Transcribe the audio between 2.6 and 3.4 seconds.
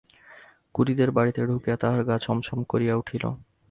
করিয়া উঠিল।